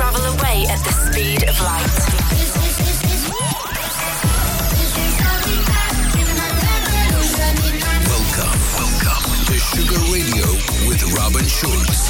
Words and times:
travel 0.00 0.24
away 0.32 0.64
at 0.70 0.78
the 0.82 0.92
speed 0.92 1.42
of 1.46 1.60
light. 1.60 1.84
Welcome, 8.08 8.60
welcome 8.80 9.44
to 9.44 9.58
Sugar 9.58 10.00
Radio 10.10 10.46
with 10.88 11.02
Robin 11.12 11.44
Schulz. 11.44 12.00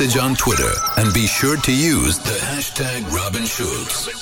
message 0.00 0.18
on 0.18 0.34
Twitter 0.34 0.72
and 0.96 1.12
be 1.12 1.26
sure 1.26 1.58
to 1.58 1.70
use 1.70 2.18
the 2.20 2.30
hashtag 2.30 3.06
Robin 3.12 3.44
Schulz. 3.44 4.19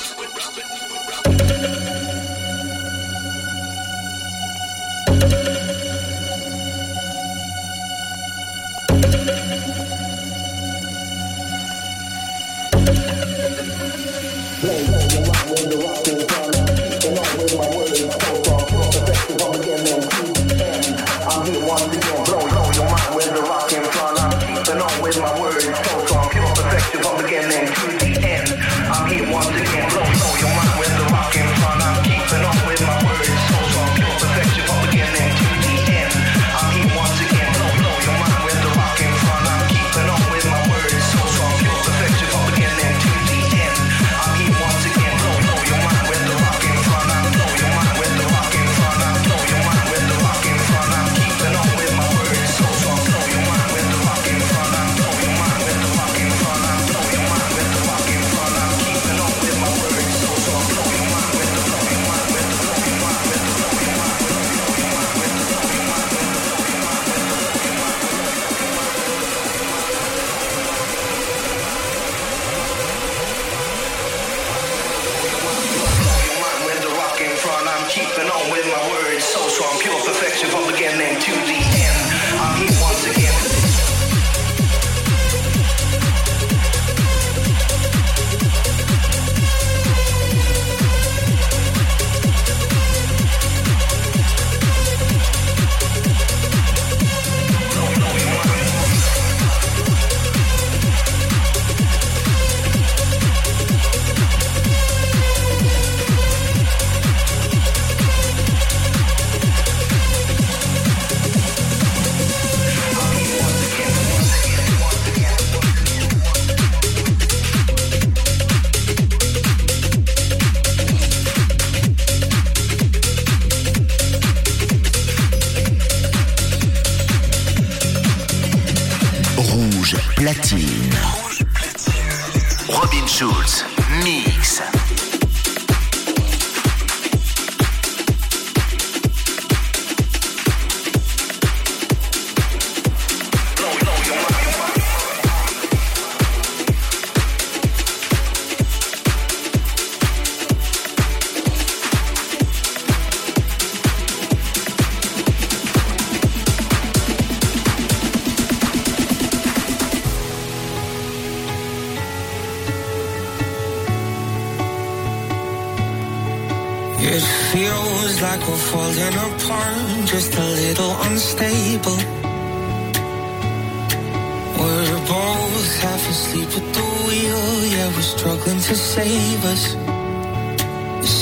nothing 178.49 178.63
to 178.63 178.75
save 178.77 179.45
us. 179.45 179.65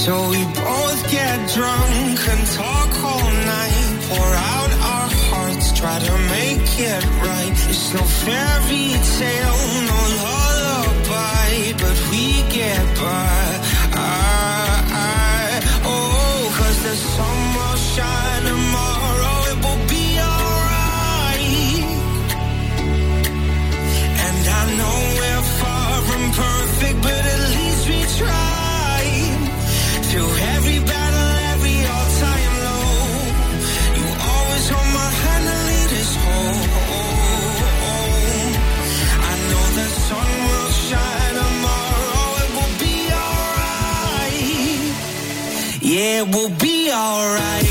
So 0.05 0.29
we 0.31 0.45
both 0.45 1.11
get 1.11 1.37
drunk 1.55 2.19
and 2.33 2.47
talk 2.55 2.91
all 3.05 3.31
night. 3.57 3.99
Pour 4.09 4.31
out 4.53 4.71
our 4.95 5.11
hearts, 5.31 5.79
try 5.79 5.99
to 5.99 6.19
make 6.37 6.69
it 6.79 7.05
right. 7.27 7.57
It's 7.71 7.95
no 7.95 8.03
fairy 8.03 8.89
tale, 9.19 9.61
no 9.91 10.01
lullaby, 10.23 11.73
but 11.83 11.99
we 12.11 12.43
get 12.59 12.85
by. 12.97 13.47
I, 13.93 14.83
I, 14.93 15.61
oh, 15.85 16.55
cause 16.59 16.83
the 16.83 16.95
sun 16.95 17.39
will 17.57 17.77
shine 17.95 18.43
tomorrow. 18.45 19.16
perfect, 26.37 26.99
but 27.03 27.23
at 27.35 27.41
least 27.57 27.83
we 27.91 27.99
tried. 28.21 29.41
Through 30.09 30.33
every 30.55 30.79
battle, 30.91 31.31
every 31.53 31.79
all-time 31.95 32.55
low, 32.67 32.89
you 33.99 34.07
always 34.31 34.65
hold 34.73 34.91
my 35.01 35.11
hand 35.23 35.45
and 35.53 35.63
lead 35.71 35.93
us 36.03 36.13
home. 36.25 36.61
I 39.31 39.33
know 39.51 39.65
the 39.79 39.89
sun 40.07 40.31
will 40.49 40.71
shine 40.87 41.35
tomorrow, 41.43 42.27
it 42.45 42.51
will 42.57 42.75
be 42.85 42.97
alright. 43.25 44.51
Yeah, 45.93 46.23
it 46.23 46.29
will 46.35 46.55
be 46.67 46.77
alright. 46.93 47.66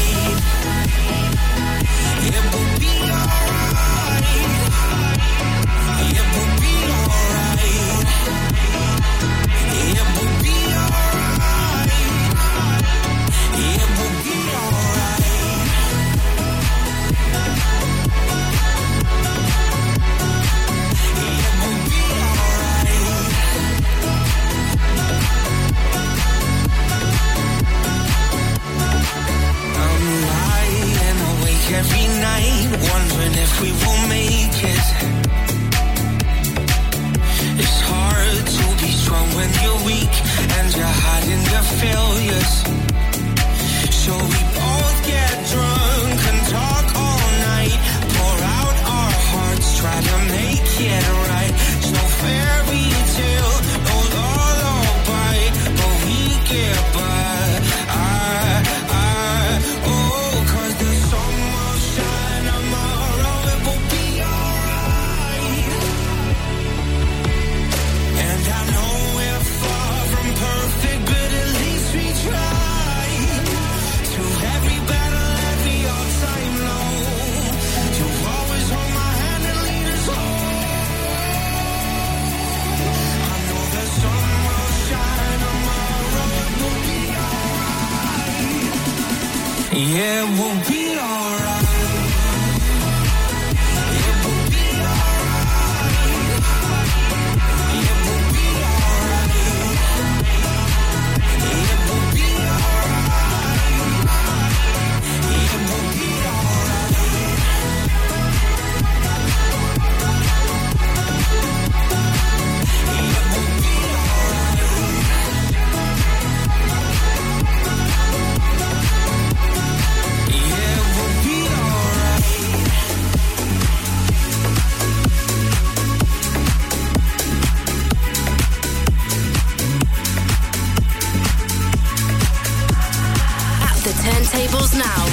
turntables 134.26 134.74
now. 134.74 135.06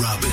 Robin 0.00 0.32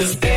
Cause 0.00 0.29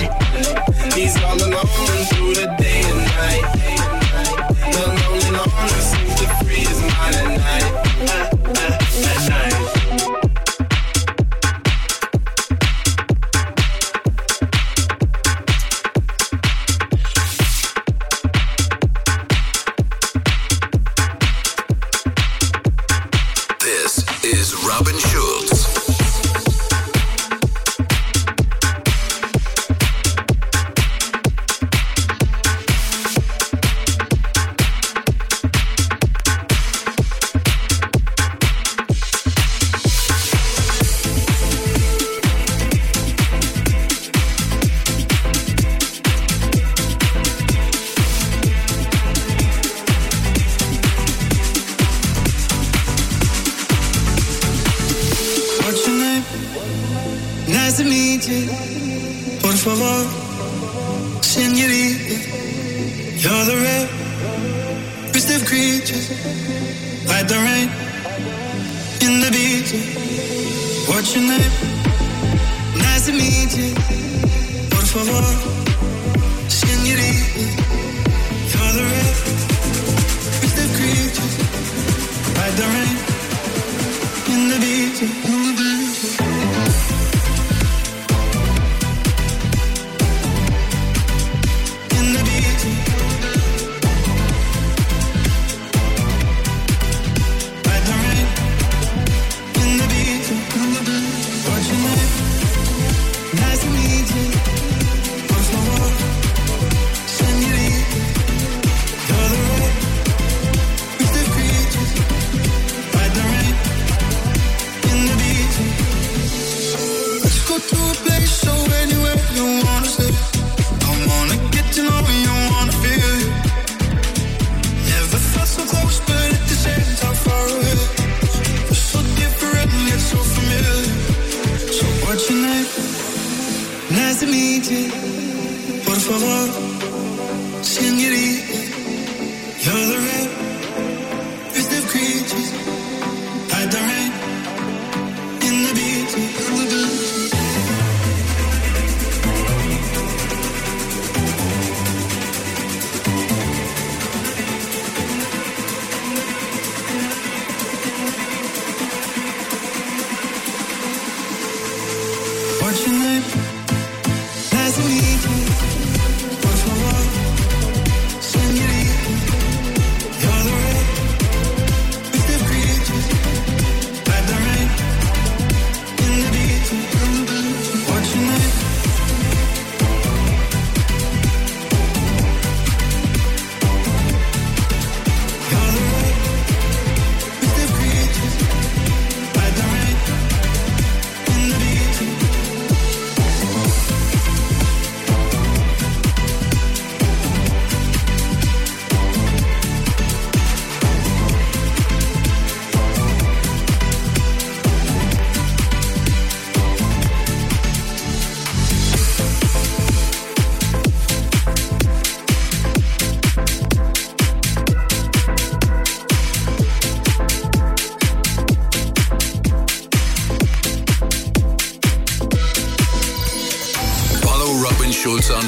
live 0.00 0.23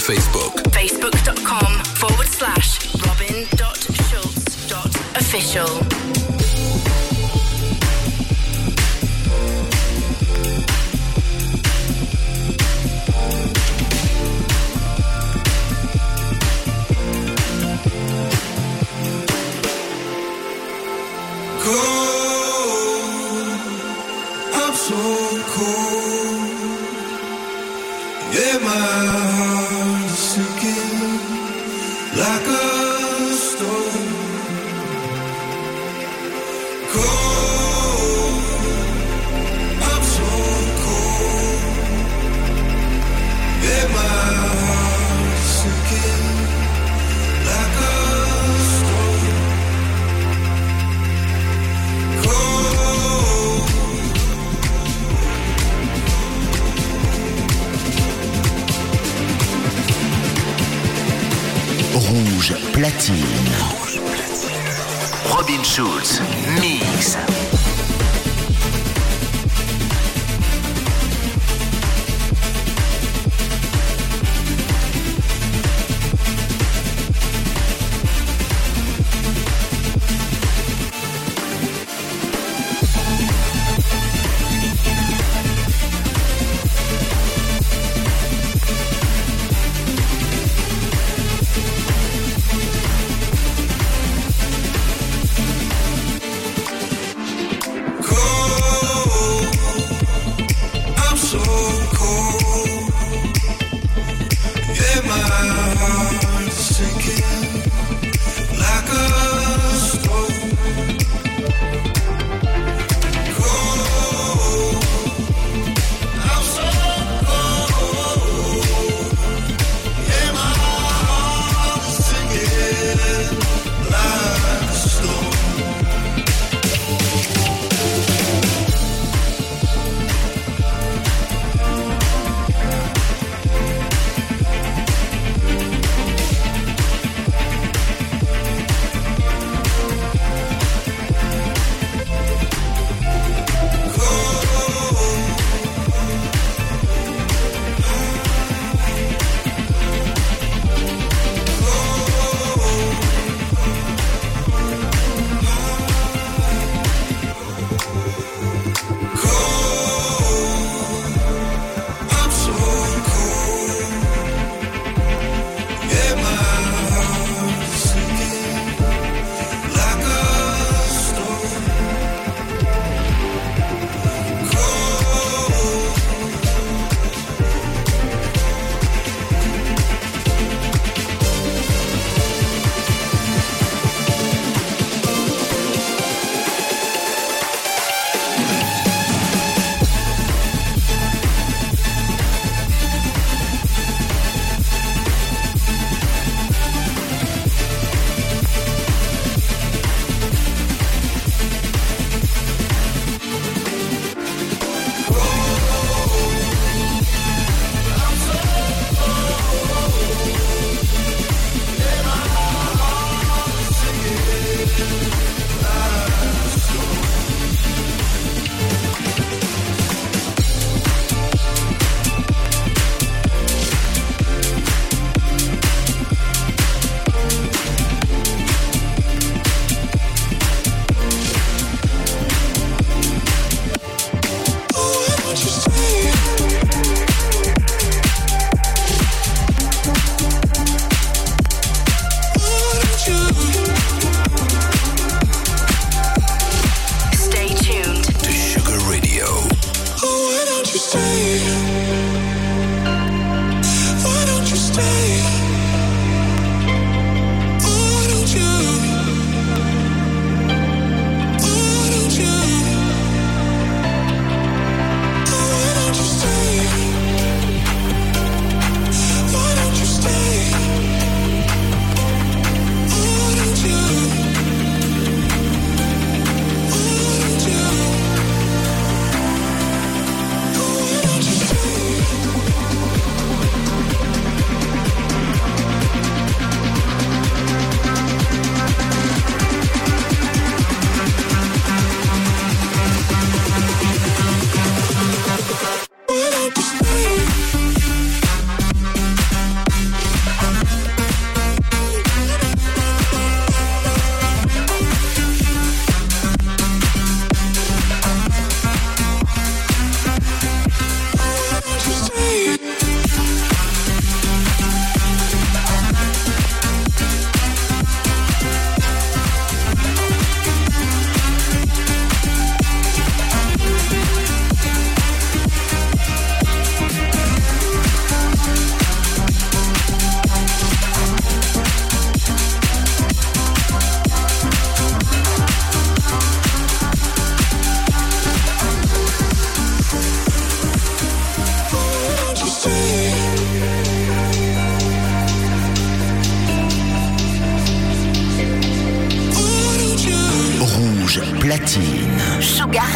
Facebook. 0.07 0.56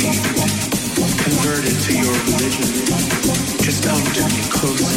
converted 0.00 1.78
to 1.82 1.92
your 1.92 2.12
religion. 2.24 2.64
Just 3.60 3.84
come 3.84 4.02
to 4.02 4.24
me 4.24 4.42
close. 4.50 4.91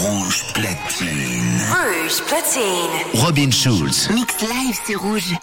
Rouge 0.00 0.44
platine. 0.54 1.60
Rouge 1.70 2.22
platine. 2.26 2.96
Robin 3.12 3.50
Schulz. 3.50 4.08
Mix 4.10 4.40
live, 4.40 4.78
c'est 4.86 4.94
rouge. 4.94 5.34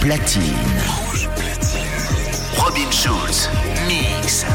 Rouge 0.00 1.28
platine. 1.28 1.84
Robin 2.56 2.90
Schulz, 2.90 3.50
mix. 3.86 4.46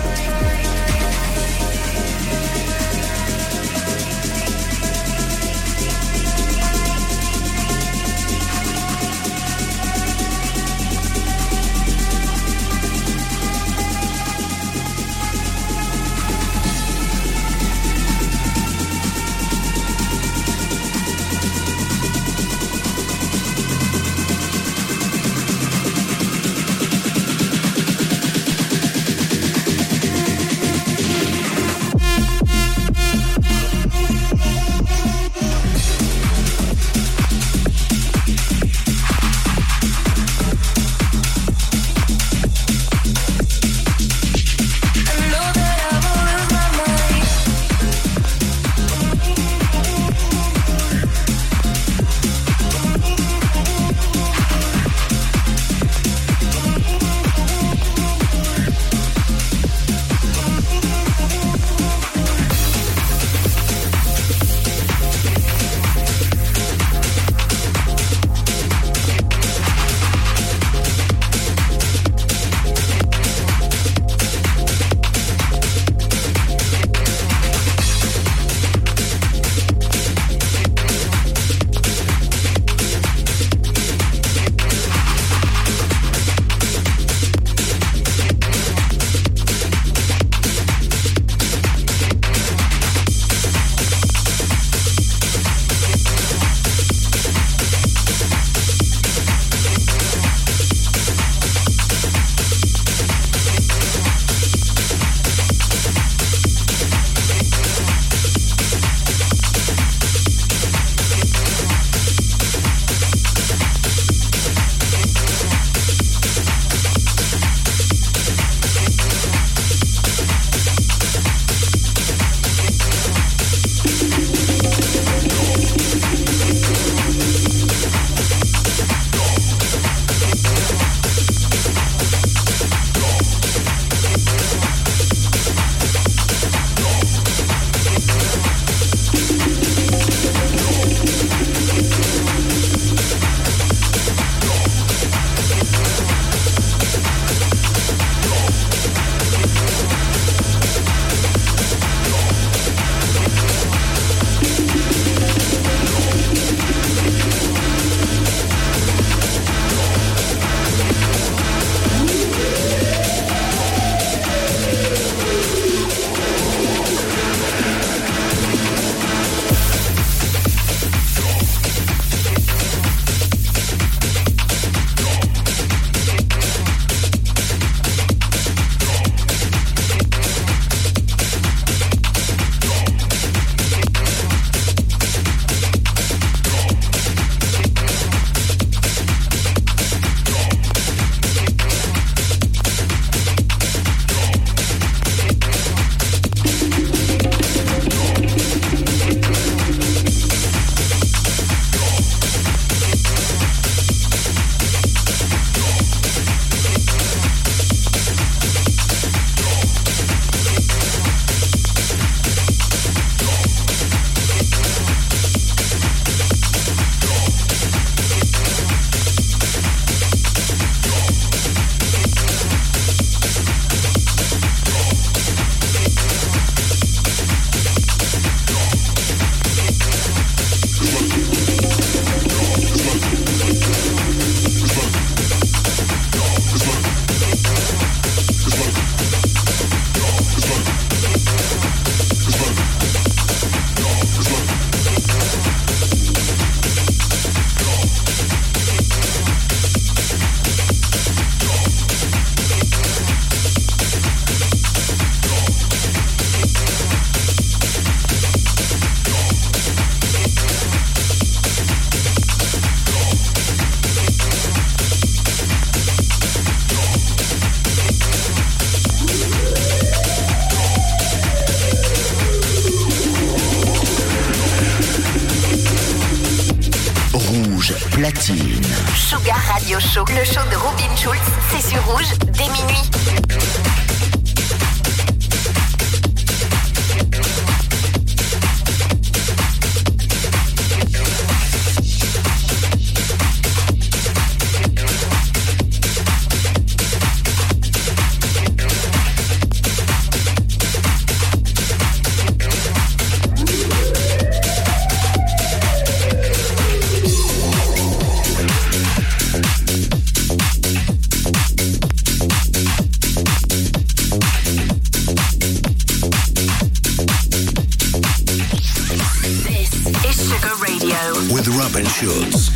emotions. 322.06 322.50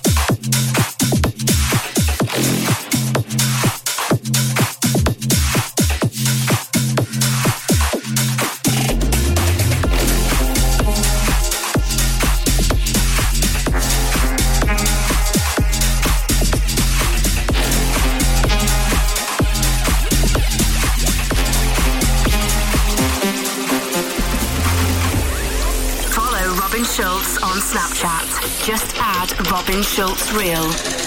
Robin 29.71 29.83
Schulz 29.83 30.33
Real. 30.33 31.00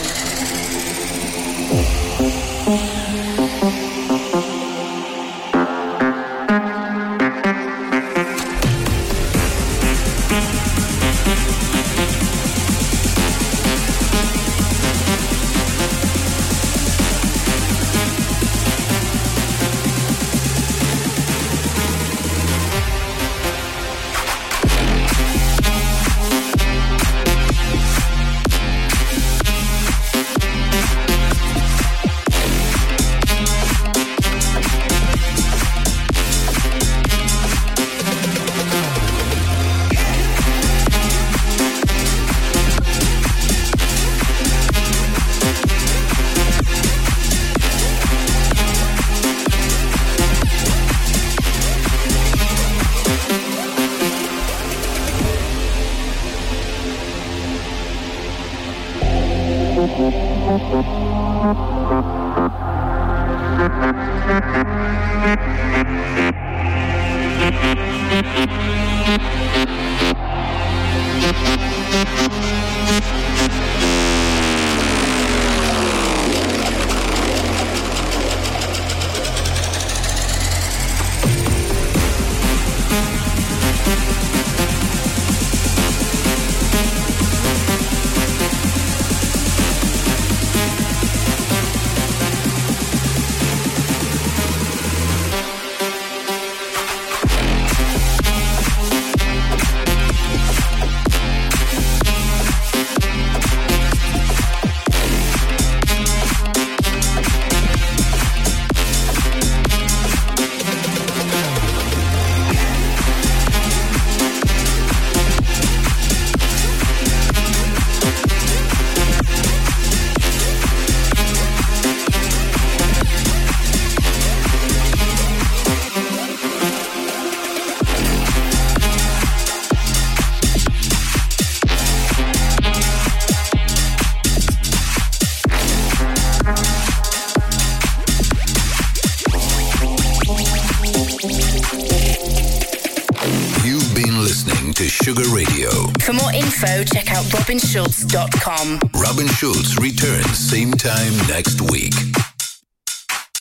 Info, 146.64 146.82
check 146.84 147.10
out 147.12 147.24
robinschulz.com. 147.26 148.80
Robin 148.94 149.26
Schulz 149.28 149.76
returns 149.76 150.38
same 150.38 150.72
time 150.72 151.14
next 151.28 151.60
week. 151.60 151.92